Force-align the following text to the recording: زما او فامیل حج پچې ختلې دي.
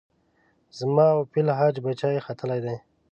زما 0.77 1.05
او 1.15 1.21
فامیل 1.31 1.47
حج 1.59 1.75
پچې 1.83 2.23
ختلې 2.25 2.59
دي. 2.65 2.75